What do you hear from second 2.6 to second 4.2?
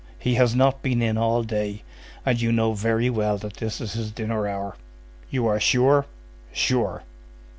very well that this is his